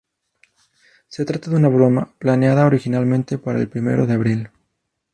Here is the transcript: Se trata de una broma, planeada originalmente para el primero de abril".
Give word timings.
Se 1.09 1.25
trata 1.25 1.51
de 1.51 1.57
una 1.57 1.67
broma, 1.67 2.11
planeada 2.17 2.65
originalmente 2.65 3.37
para 3.37 3.59
el 3.59 3.69
primero 3.69 4.07
de 4.07 4.13
abril". 4.13 4.49